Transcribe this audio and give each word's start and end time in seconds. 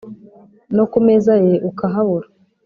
no 0.75 0.83
ku 0.91 0.97
meza 1.05 1.33
ye 1.45 1.55
ukahabura 1.69 2.27